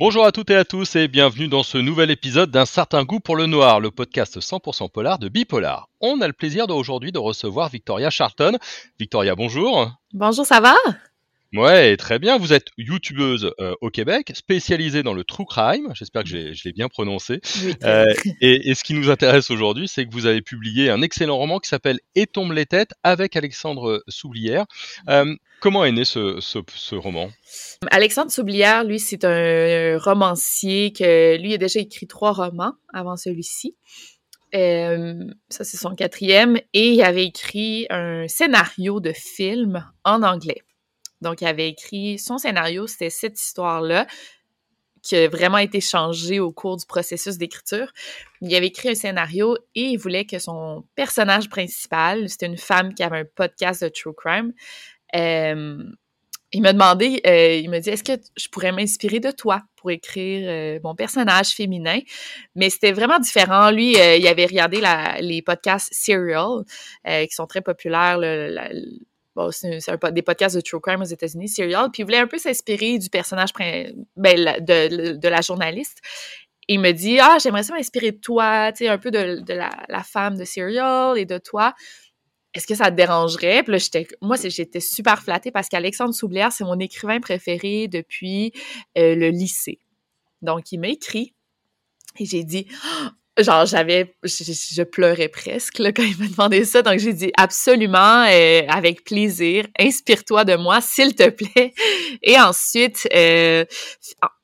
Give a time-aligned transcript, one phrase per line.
[0.00, 3.20] Bonjour à toutes et à tous et bienvenue dans ce nouvel épisode d'un certain goût
[3.20, 5.90] pour le noir, le podcast 100% polar de Bipolar.
[6.00, 8.56] On a le plaisir d'aujourd'hui de recevoir Victoria Charlton.
[8.98, 9.92] Victoria, bonjour.
[10.14, 10.74] Bonjour, ça va?
[11.52, 12.38] Ouais, très bien.
[12.38, 15.92] Vous êtes youtubeuse euh, au Québec, spécialisée dans le true crime.
[15.94, 17.40] J'espère que je l'ai bien prononcé.
[17.82, 18.04] Euh,
[18.40, 21.68] et, ce qui nous intéresse aujourd'hui, c'est que vous avez publié un excellent roman qui
[21.68, 24.66] s'appelle Et tombe les têtes avec Alexandre Soublière.
[25.08, 27.30] Euh, comment est né ce, ce, roman?
[27.90, 33.76] Alexandre Soublière, lui, c'est un romancier que lui a déjà écrit trois romans avant celui-ci.
[34.52, 36.58] ça, c'est son quatrième.
[36.74, 40.62] Et il avait écrit un scénario de film en anglais.
[41.20, 44.06] Donc, il avait écrit son scénario, c'était cette histoire-là
[45.02, 47.92] qui a vraiment été changée au cours du processus d'écriture.
[48.40, 52.94] Il avait écrit un scénario et il voulait que son personnage principal, c'était une femme
[52.94, 54.52] qui avait un podcast de true crime,
[55.14, 55.82] euh,
[56.52, 59.92] il m'a demandé, euh, il m'a dit, est-ce que je pourrais m'inspirer de toi pour
[59.92, 62.00] écrire euh, mon personnage féminin?
[62.56, 63.70] Mais c'était vraiment différent.
[63.70, 64.82] Lui, il avait regardé
[65.20, 66.64] les podcasts Serial,
[67.06, 68.18] qui sont très populaires,
[69.50, 69.78] c'est
[70.12, 73.08] des podcasts de true crime aux États-Unis, Serial, puis il voulait un peu s'inspirer du
[73.08, 75.98] personnage ben, de, la journaliste.
[76.68, 80.02] il me dit Ah, j'aimerais ça m'inspirer de toi, tu sais, un peu de, la,
[80.02, 81.74] femme de Serial et de toi.
[82.52, 83.62] Est-ce que ça te dérangerait?
[83.62, 88.52] Puis là, j'étais, moi, j'étais super flattée parce qu'Alexandre Soublière, c'est mon écrivain préféré depuis
[88.98, 89.78] euh, le lycée.
[90.42, 91.32] Donc, il m'a écrit
[92.18, 92.66] et j'ai dit
[93.42, 96.82] genre j'avais je, pleurais presque là, quand il m'a demandé ça.
[96.82, 101.74] Donc j'ai dit absolument euh, avec plaisir inspire-toi de moi s'il te plaît.
[102.22, 103.64] Et ensuite euh,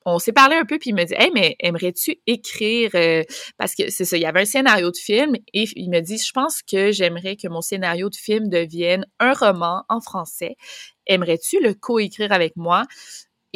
[0.05, 3.22] on s'est parlé un peu puis il me dit hey mais aimerais-tu écrire euh,
[3.58, 6.19] parce que c'est ça il y avait un scénario de film et il me dit
[6.19, 10.56] je pense que j'aimerais que mon scénario de film devienne un roman en français.
[11.06, 12.84] Aimerais-tu le coécrire avec moi?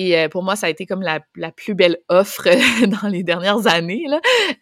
[0.03, 1.21] Et euh, pour moi, ça a été comme la,
[1.53, 2.49] plus belle offre
[2.87, 4.07] dans les dernières années.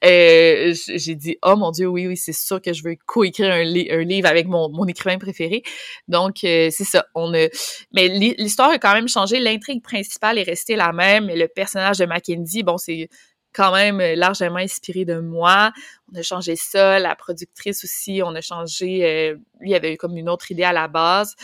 [0.05, 3.61] Euh, j'ai dit, oh mon Dieu, oui, oui, c'est sûr que je veux coécrire un,
[3.61, 5.63] un livre avec mon, mon écrivain préféré.
[6.09, 7.07] Donc, euh, c'est ça.
[7.15, 7.31] On.
[7.31, 9.39] Mais l'histoire a quand même changé.
[9.39, 11.29] L'intrigue principale est restée la même.
[11.29, 13.09] Le personnage de Mackenzie, bon, c'est
[13.53, 15.73] quand même euh, largement inspiré de moi.
[16.13, 20.17] On a changé ça, la productrice aussi, on a changé, euh, lui avait eu comme
[20.17, 21.35] une autre idée à la base.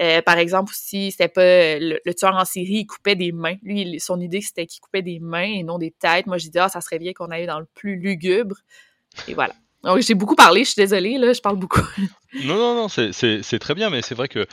[0.00, 3.56] Euh, par exemple aussi, c'était pas le, tueur en série, il coupait des mains.
[3.62, 6.26] Lui, son idée c'était qu'il coupait des mains et non des têtes.
[6.26, 8.56] Moi, j'ai dit ah, ça serait bien qu'on aille dans le plus lugubre.
[9.28, 9.54] Et voilà.
[9.82, 11.82] Donc, j'ai beaucoup parlé, je suis désolée, là, je parle beaucoup.
[12.44, 14.46] non, non, non, c'est très bien, mais c'est vrai que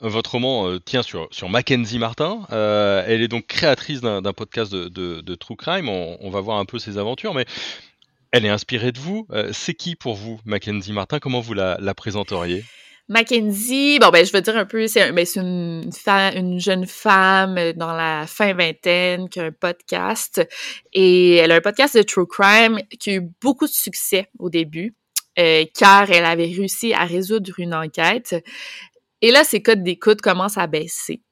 [0.00, 2.46] votre roman euh, tient sur, sur Mackenzie Martin.
[2.52, 5.88] Euh, elle est donc créatrice d'un podcast de, de, True Crime.
[5.88, 7.46] On, va voir un peu ses aventures, mais
[8.32, 9.26] elle est inspirée de vous.
[9.30, 11.18] Euh, c'est qui pour vous, Mackenzie Martin?
[11.18, 12.64] Comment vous la, présenteriez?
[13.06, 15.90] Mackenzie, bon ben je veux dire un peu, c'est ben, une,
[16.34, 20.40] une jeune femme dans la fin vingtaine qui a un podcast
[20.94, 24.48] et elle a un podcast de true crime qui a eu beaucoup de succès au
[24.48, 24.94] début.
[25.36, 28.36] car elle avait réussi à résoudre une enquête
[29.20, 31.22] et là, ses codes d'écoute commencent à baisser.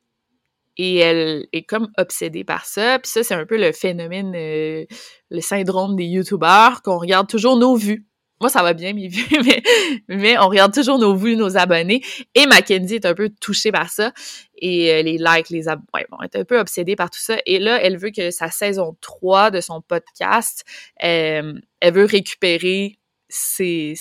[0.78, 2.98] Et elle est comme obsédée par ça.
[2.98, 4.87] Puis ça, c'est un peu le phénomène, euh,
[5.31, 8.06] le syndrome des YouTubeurs, qu'on regarde toujours nos vues.
[8.41, 9.62] Moi, ça va bien, mes vues, mais,
[10.09, 12.03] mais on regarde toujours nos vues, nos abonnés.
[12.34, 14.12] Et Mackenzie est un peu touchée par ça.
[14.56, 17.21] Et euh, les likes, les abonnés, ouais, bon, elle est un peu obsédée par tout
[17.21, 17.37] ça.
[17.47, 20.65] Et là, elle veut que sa saison 3 de son podcast,
[21.04, 22.98] euh, elle veut récupérer
[23.32, 23.94] ses,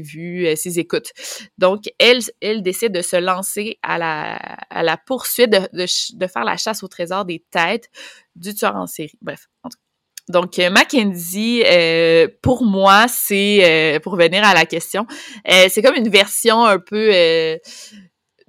[0.00, 1.12] vues, euh, ses écoutes.
[1.58, 4.36] Donc, elle, elle décide de se lancer à la,
[4.70, 7.90] à la poursuite, de, de, faire la chasse au trésor des têtes
[8.34, 9.18] du tueur en série.
[9.20, 9.82] Bref, en tout cas.
[10.28, 15.06] Donc, euh, Mackenzie, euh, pour moi, c'est, pour revenir à la question,
[15.46, 17.12] c'est comme une version un peu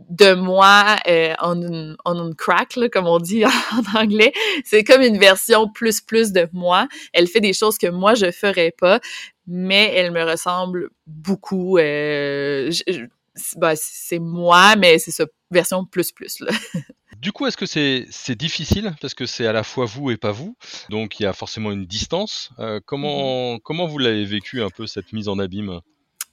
[0.10, 0.98] de moi
[1.40, 4.32] en, une, en crack, là, comme on dit en, anglais.
[4.64, 6.88] C'est comme une version plus plus de moi.
[7.14, 9.00] Elle fait des choses que moi, je ferais pas
[9.48, 11.78] mais elle me ressemble beaucoup.
[11.78, 12.70] Euh,
[13.56, 16.40] ben, c'est moi, mais c'est sa version plus plus.
[16.42, 16.52] Là.
[17.20, 18.94] Du coup, est-ce que c'est difficile?
[19.02, 20.56] Parce que c'est à la fois vous et pas vous,
[20.90, 22.52] donc il y a forcément une distance.
[22.60, 23.62] Euh, comment mm-hmm.
[23.64, 25.82] comment vous l'avez vécu un peu cette mise en abîme?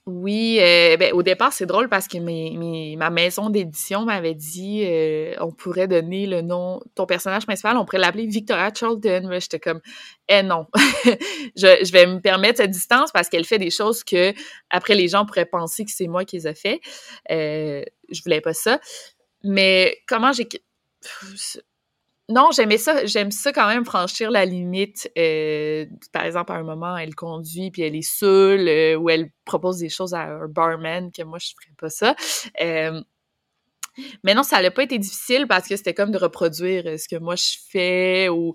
[0.06, 4.84] Oui, euh, ben, au départ, c'est drôle parce que mes, ma maison d'édition m'avait dit
[4.84, 9.30] euh, on pourrait donner le nom, ton personnage principal, on pourrait l'appeler Victoria Charlton.
[9.32, 9.80] J'étais comme,
[10.28, 10.66] eh non,
[11.56, 14.34] je, vais me permettre cette distance parce qu'elle fait des choses que,
[14.68, 16.80] après, les gens pourraient penser que c'est moi qui les ai fait.
[17.30, 18.80] Euh, je voulais pas ça.
[19.42, 20.46] Mais comment j'ai
[22.30, 23.04] non, j'aimais ça.
[23.04, 25.10] J'aime ça quand même franchir la limite.
[25.18, 29.30] Euh, par exemple, à un moment, elle conduit puis elle est seule euh, ou elle
[29.44, 32.16] propose des choses à un barman que moi je ferais pas ça.
[32.62, 33.02] Euh,
[34.24, 37.16] mais non, ça n'a pas été difficile parce que c'était comme de reproduire ce que
[37.16, 38.54] moi je fais ou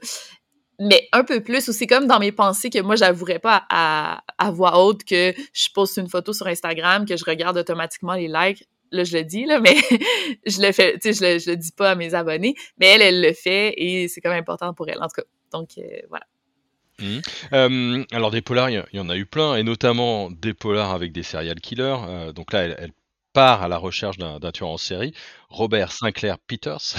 [0.80, 4.52] mais un peu plus aussi comme dans mes pensées que moi j'avouerais pas à, à,
[4.52, 8.66] voix haute que je poste une photo sur Instagram que je regarde automatiquement les likes
[8.92, 9.76] là je le dis là mais
[10.46, 13.22] je le fais tu sais je le, dis pas à mes abonnés mais elle elle
[13.22, 16.26] le fait et c'est quand même important pour elle en tout cas donc euh, voilà
[17.00, 17.20] mmh.
[17.54, 21.12] euh, alors des polars, il y, en a eu plein, et notamment des polars avec
[21.12, 21.98] des serial killers.
[22.08, 22.92] Euh, donc là, elle,
[23.32, 25.14] part à la recherche d'un tueur en série,
[25.50, 26.96] Robert Sinclair Peters.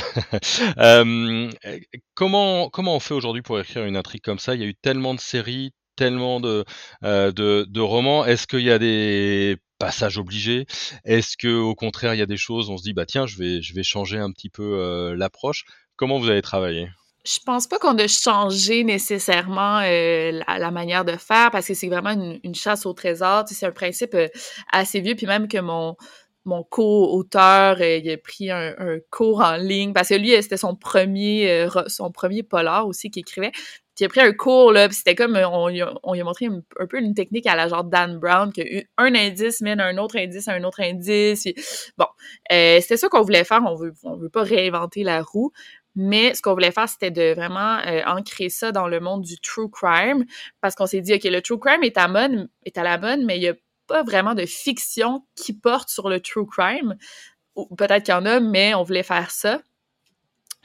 [2.15, 4.55] comment, comment on fait aujourd'hui pour écrire une intrigue comme ça?
[4.55, 6.65] Il y a eu tellement de séries, tellement de,
[7.03, 8.25] de, romans.
[8.25, 10.67] Est-ce qu'il y a des passages obligés
[11.05, 13.37] Est-ce que au contraire il y a des choses on se dit bah tiens je
[13.37, 15.65] vais je vais changer un petit peu euh, l'approche?
[15.97, 16.89] Comment vous avez travaillé?
[17.27, 21.89] Je pense pas qu'on a changé nécessairement euh, la, manière de faire parce que c'est
[21.89, 23.45] vraiment une, chasse au trésor.
[23.47, 24.29] c'est un principe euh,
[24.73, 25.97] assez vieux, puis même que mon
[26.47, 28.75] mon co-auteur, a pris un,
[29.11, 33.53] cours en ligne parce que lui, c'était son premier son premier polar aussi qu'il écrivait.
[34.01, 36.87] Puis il a pris un cours là, puis c'était comme on, lui a montré un,
[36.87, 38.63] peu une technique à la genre Dan Brown que
[38.97, 41.47] un indice mène un autre indice à un autre indice.
[41.99, 42.07] bon,
[42.49, 43.63] c'était ça qu'on voulait faire.
[43.67, 45.53] On veut on veut pas réinventer la roue,
[45.97, 49.39] mais ce qu'on voulait faire, c'était de vraiment euh, ancrer ça dans le monde du
[49.41, 50.25] true crime,
[50.61, 52.09] parce qu'on s'est dit, OK, le true crime est à,
[52.65, 53.55] est à la mode, mais il n'y a
[53.87, 56.97] pas vraiment de fiction qui porte sur le true crime.
[57.77, 59.61] Peut-être qu'il y en a, mais on voulait faire ça.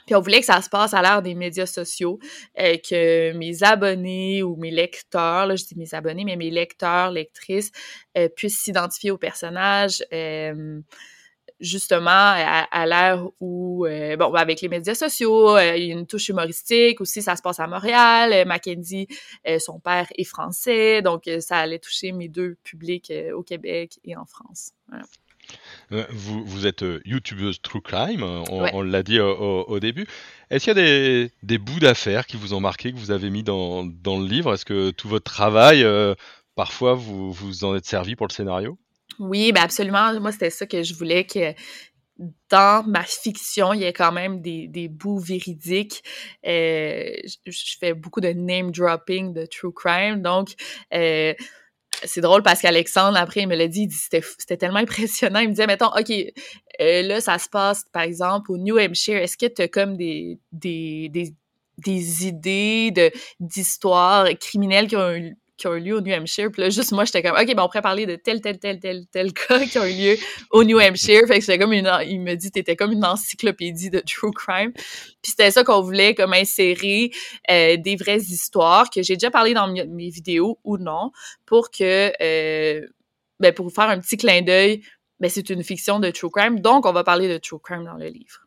[0.06, 2.18] Puis on voulait que ça se passe à l'ère des médias sociaux,
[2.58, 7.10] euh, que mes abonnés ou mes lecteurs, là je dis mes abonnés, mais mes lecteurs,
[7.10, 7.72] lectrices,
[8.16, 10.80] euh, puissent s'identifier aux personnages, euh,
[11.60, 16.06] justement à, l'ère où, euh, bon, avec les médias sociaux, euh, il y a une
[16.06, 18.32] touche humoristique aussi, ça se passe à Montréal.
[18.32, 19.08] Euh, Mackenzie,
[19.58, 24.24] son père est français, donc ça allait toucher mes deux publics au Québec et en
[24.24, 24.72] France.
[25.90, 30.06] Vous, vous, êtes youtubeuse True Crime, on, l'a dit au, début.
[30.50, 33.30] Est-ce qu'il y a des, des bouts d'affaires qui vous ont marqué, que vous avez
[33.30, 34.54] mis dans, dans le livre?
[34.54, 35.86] Est-ce que tout votre travail,
[36.54, 38.78] parfois, vous vous en êtes servi pour le scénario?
[39.18, 40.18] Oui, ben absolument.
[40.20, 41.54] Moi, c'était ça que je voulais que
[42.48, 46.02] dans ma fiction, il y ait quand même des, des bouts véridiques.
[46.46, 47.12] Euh,
[47.46, 50.54] je, fais beaucoup de name dropping de true crime, donc
[50.94, 51.34] euh,
[52.04, 55.40] c'est drôle parce qu'Alexandre après il me l'a dit, c'était tellement impressionnant.
[55.40, 56.10] Il me disait mettons, ok,
[56.80, 59.18] euh, là ça se passe par exemple au New Hampshire.
[59.18, 61.34] Est-ce que tu as comme des des, des
[61.78, 66.50] des idées d'histoires criminelles qui ont eu qui ont eu lieu au New Hampshire.
[66.50, 68.78] Puis là, juste moi, j'étais comme, OK, ben on pourrait parler de tel, tel, tel,
[68.78, 70.16] tel, tel cas qui ont eu lieu
[70.50, 71.26] au New Hampshire.
[71.26, 74.72] Fait que c'était comme une, il me dit, t'étais comme une encyclopédie de true crime.
[74.72, 77.10] Puis c'était ça qu'on voulait comme insérer
[77.50, 81.10] euh, des vraies histoires que j'ai déjà parlé dans mes vidéos ou non
[81.46, 82.86] pour que, euh,
[83.40, 84.82] ben pour faire un petit clin d'œil,
[85.20, 86.60] ben c'est une fiction de true crime.
[86.60, 88.45] Donc, on va parler de true crime dans le livre.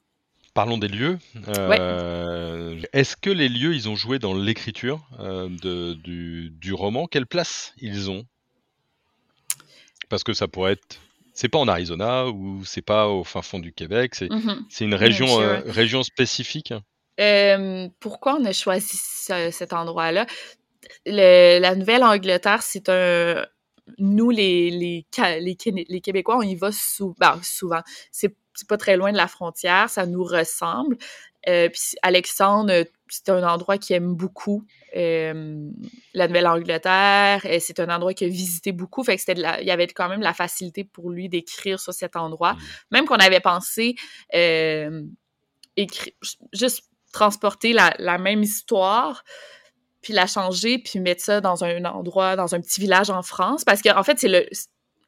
[0.54, 1.20] Parlons des lieux.
[1.48, 7.08] Euh, est-ce que les lieux, ils ont joué dans l'écriture euh, du, roman?
[7.08, 8.26] Quelle place ils ont?
[10.10, 10.98] Parce que ça pourrait être.
[11.34, 14.16] C'est pas en Arizona ou c'est pas au fin fond du Québec.
[14.16, 14.84] C'est mm-hmm.
[14.84, 16.74] une région, euh, région spécifique.
[18.00, 18.98] pourquoi on a choisi
[19.52, 20.26] cet endroit-là?
[21.06, 23.46] La Nouvelle-Angleterre, c'est un.
[23.98, 25.06] Nous, les, les,
[25.40, 26.70] les, Québécois, on y va
[27.18, 27.82] ben, souvent.
[28.12, 28.36] C'est
[28.68, 30.98] pas très loin de la frontière, ça nous ressemble.
[31.48, 34.66] Euh, puis Alexandre, c'est un endroit qu'il aime beaucoup.
[34.96, 35.70] Euh,
[36.14, 39.88] la Nouvelle-Angleterre, c'est un endroit qu'il a visité beaucoup, fait que c'était il y avait
[39.88, 42.54] quand même la facilité pour lui d'écrire sur cet endroit.
[42.54, 42.60] Mmh.
[42.92, 43.96] Même qu'on avait pensé
[44.36, 45.04] euh,
[45.78, 46.14] écrire,
[46.52, 49.24] juste transporter la, la, même histoire,
[50.02, 53.64] puis la changer, puis mettre ça dans un endroit, dans un petit village en France,
[53.64, 54.50] parce qu'en en fait, c'est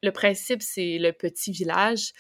[0.04, 2.14] le principe, c'est le petit village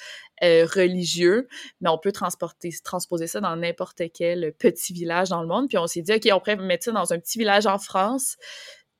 [0.44, 1.48] euh, religieux,
[1.82, 5.68] mais on peut transporter, transposer ça dans n'importe quel petit village dans le monde.
[5.68, 8.38] Puis on s'est dit, OK, on pourrait mettre ça dans un petit village en France.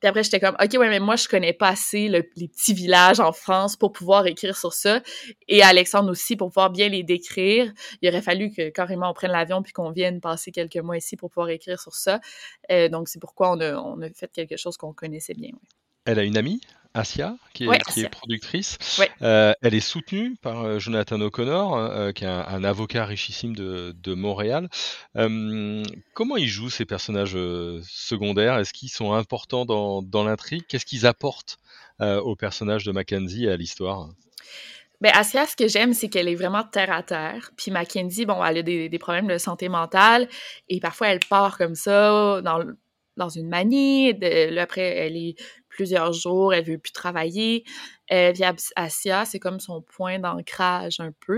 [0.02, 3.20] Puis après, j'étais comme, OK, ouais, mais moi, je connais pas assez les petits villages
[3.20, 5.02] en France pour pouvoir écrire sur ça.
[5.48, 7.72] Et Alexandre aussi, pour pouvoir bien les décrire.
[8.02, 11.16] Il aurait fallu que carrément on prenne l'avion puis qu'on vienne passer quelques mois ici
[11.16, 12.20] pour pouvoir écrire sur ça.
[12.72, 15.52] Euh, donc, c'est pourquoi on a, on a, fait quelque chose qu'on connaissait bien.
[16.06, 16.62] Elle a une amie?
[16.94, 18.78] Asia, qui est, productrice.
[19.22, 24.14] Euh, elle est soutenue par euh, Jonathan O'Connor, euh, qui est un, avocat richissime de,
[24.14, 24.70] Montréal.
[25.16, 27.38] comment ils jouent ces personnages
[27.88, 28.58] secondaires?
[28.58, 30.64] Est-ce qu'ils sont importants dans, l'intrigue?
[30.68, 31.58] Qu'est-ce qu'ils apportent
[32.00, 34.10] au personnage de Mackenzie et à l'histoire?
[35.00, 37.52] Ben, Asia, ce que j'aime, c'est qu'elle est vraiment terre à terre.
[37.58, 40.28] Puis Mackenzie, bon, elle a des, des, problèmes de santé mentale
[40.70, 42.64] et parfois elle part comme ça dans,
[43.18, 44.14] dans une manie.
[44.14, 45.36] De, après, elle est
[45.82, 47.64] plusieurs jours, elle veut plus travailler.
[48.12, 48.32] Euh,
[48.76, 51.38] Asia, c'est comme son point d'ancrage un peu.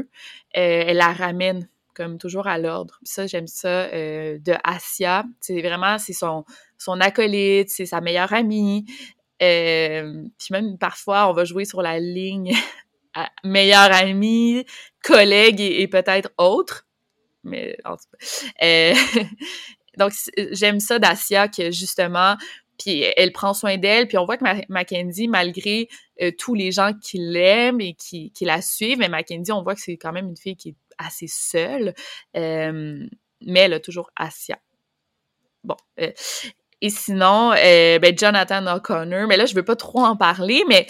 [0.57, 2.99] Euh, elle la ramène comme toujours à l'ordre.
[3.03, 5.23] Ça, j'aime ça de Asia.
[5.39, 6.43] C'est vraiment, c'est son,
[6.77, 8.83] son acolyte, c'est sa meilleure amie.
[9.39, 12.53] puis même parfois, on va jouer sur la ligne
[13.45, 14.65] meilleure amie,
[15.05, 16.85] collègue et, peut-être autre.
[17.45, 17.77] Mais
[19.97, 20.11] donc,
[20.51, 22.35] j'aime ça d'Asia que justement,
[22.77, 25.87] puis elle prend soin d'elle, puis on voit que Mackenzie, malgré
[26.21, 29.75] euh, tous les gens qui l'aiment et qui, qui, la suivent, mais Mackenzie, on voit
[29.75, 31.93] que c'est quand même une fille qui est assez seule,
[32.35, 33.05] euh,
[33.41, 34.57] mais elle a toujours Asia.
[35.63, 35.77] Bon.
[35.99, 36.11] Euh,
[36.81, 40.85] et sinon, ben Jonathan O'Connor, mais là, je veux pas trop en parler, mais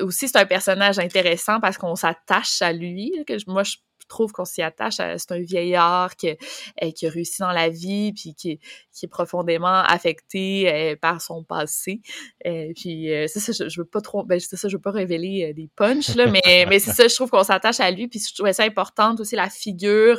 [0.00, 3.12] aussi, c'est un personnage intéressant parce qu'on s'attache à lui.
[3.28, 3.76] Que moi, je
[4.14, 4.96] trouve qu'on s'y attache.
[4.96, 8.58] C'est un vieillard qui, euh, qui a réussi dans la vie, puis qui,
[8.92, 12.00] qui est profondément affecté euh, par son passé.
[12.46, 15.68] Euh, puis c'est ça, je, veux pas trop, ben ça, je veux pas révéler des
[15.76, 18.52] punchs là, mais mais c'est ça, je trouve qu'on s'attache à lui, puis je trouvais
[18.52, 20.18] ça important aussi la figure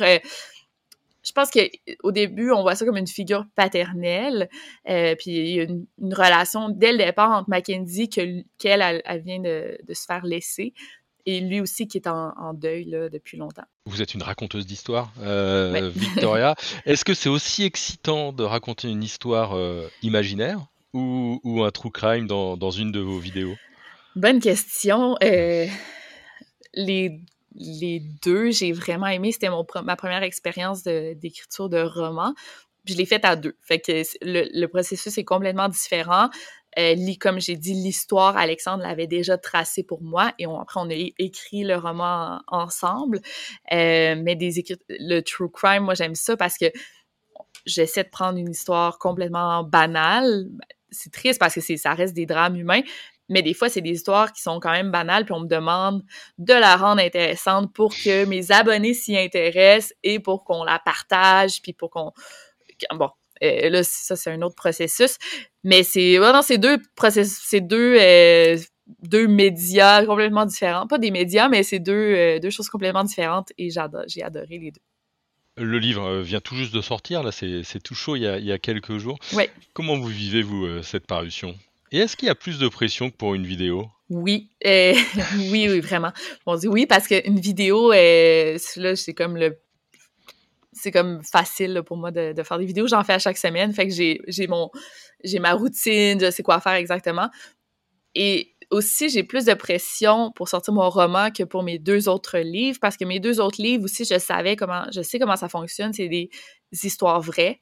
[1.26, 4.48] je pense qu'au début, on voit ça comme une figure paternelle,
[4.88, 9.40] euh, puis il y a une, relation dès le départ entre Mackenzie qu'elle elle, vient
[9.40, 10.74] de, se faire laisser
[11.26, 13.66] et lui aussi qui est en, deuil là, depuis longtemps.
[13.86, 16.56] Vous êtes une raconteuse d'histoire, euh, Victoria.
[16.86, 22.26] Est-ce que c'est aussi excitant de raconter une histoire euh, imaginaire ou, un true crime
[22.26, 23.56] dans, dans, une de vos vidéos?
[24.16, 25.18] Bonne question.
[25.22, 27.20] les
[27.56, 29.32] les deux, j'ai vraiment aimé.
[29.32, 29.50] C'était
[29.84, 32.34] ma première expérience d'écriture de, roman.
[32.86, 33.56] je l'ai faite à deux.
[33.62, 36.30] Fait que le, processus est complètement différent.
[36.78, 40.96] Euh, comme j'ai dit, l'histoire, Alexandre l'avait déjà tracée pour moi et après, on a
[41.18, 43.22] écrit le roman ensemble.
[43.72, 46.66] Euh, mais des le true crime, moi, j'aime ça parce que
[47.66, 50.48] j'essaie de prendre une histoire complètement banale.
[50.92, 52.82] C'est triste parce que ça reste des drames humains,
[53.30, 56.04] mais des fois, c'est des histoires qui sont quand même banales, puis on me demande
[56.38, 61.62] de la rendre intéressante pour que mes abonnés s'y intéressent et pour qu'on la partage,
[61.62, 62.12] puis pour qu'on...
[62.94, 63.10] Bon,
[63.44, 65.18] euh, là, ça, c'est un autre processus.
[65.66, 66.18] Mais c'est...
[66.20, 67.38] non, c'est deux processus...
[67.44, 67.98] C'est deux...
[68.00, 68.58] Euh,
[69.02, 70.86] deux médias complètement différents.
[70.86, 74.72] Pas des médias, mais c'est deux, euh, deux choses complètement différentes et j'ai adoré les
[74.72, 74.82] deux.
[75.58, 78.46] Le livre vient tout juste de sortir, là, c'est tout chaud il y, a, il
[78.46, 79.18] y a quelques jours.
[79.34, 79.50] Ouais.
[79.74, 81.56] Comment vous vivez, vous, cette parution?
[81.92, 83.90] Et est-ce qu'il y a plus de pression que pour une vidéo?
[84.10, 84.94] Oui, euh,
[85.38, 86.12] oui, oui, vraiment.
[86.46, 89.58] On dit oui parce qu'une vidéo, euh, là, c'est comme le
[90.74, 92.86] c'est comme facile pour moi de, faire des vidéos.
[92.88, 93.72] J'en fais à chaque semaine.
[93.74, 94.70] Fait que j'ai mon
[95.24, 97.30] j'ai ma routine, je sais quoi faire exactement.
[98.14, 102.40] Et aussi, j'ai plus de pression pour sortir mon roman que pour mes deux autres
[102.40, 105.50] livres, parce que mes deux autres livres aussi, je savais comment, je sais comment ça
[105.50, 105.94] fonctionne.
[105.94, 106.30] C'est des
[106.72, 107.60] histoires vraies.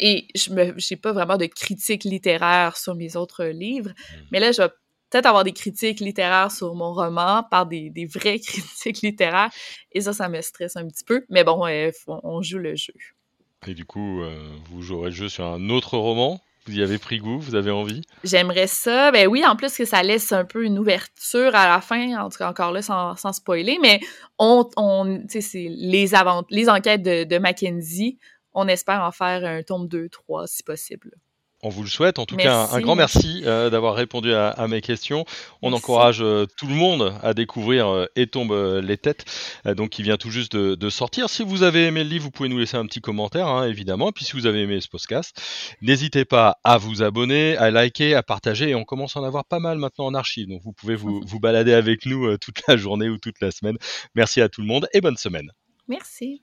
[0.00, 4.16] Et je n'ai pas vraiment de critique littéraire sur mes autres livres, mmh.
[4.30, 4.68] mais là, je vais
[5.10, 9.50] peut-être avoir des critiques littéraires sur mon roman par des, des vraies critiques littéraires.
[9.92, 11.24] Et ça, ça me stresse un petit peu.
[11.30, 11.66] Mais bon,
[12.06, 12.94] on joue le jeu.
[13.66, 14.34] Et du coup, euh,
[14.70, 16.40] vous jouerez le jeu sur un autre roman?
[16.66, 18.02] Vous y avez pris goût, vous avez envie?
[18.24, 19.10] J'aimerais ça.
[19.10, 22.28] Ben oui, en plus que ça laisse un peu une ouverture à la fin, en
[22.28, 24.00] tout cas encore là, sans, spoiler, mais
[24.38, 28.18] on, on c'est les, enquêtes de, de Mackenzie
[28.58, 31.12] on espère en faire un tome 2, 3 si possible.
[31.62, 32.20] On vous le souhaite.
[32.20, 35.24] En tout cas, un, grand merci euh, d'avoir répondu à, mes questions.
[35.60, 39.24] On encourage euh, tout le monde à découvrir euh, Et tombe les têtes,
[39.64, 41.28] donc qui vient tout juste de, sortir.
[41.28, 44.12] Si vous avez aimé le livre, vous pouvez nous laisser un petit commentaire, hein, évidemment.
[44.12, 45.40] Puis si vous avez aimé ce podcast,
[45.82, 48.70] n'hésitez pas à vous abonner, à liker, à partager.
[48.70, 50.48] Et on commence à en avoir pas mal maintenant en archive.
[50.48, 53.76] Donc vous pouvez vous, vous balader avec nous toute la journée ou toute la semaine.
[54.14, 55.50] Merci à tout le monde et bonne semaine.
[55.88, 56.42] Merci.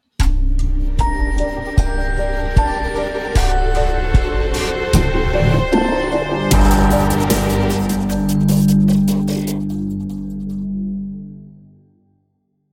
[6.95, 7.24] love.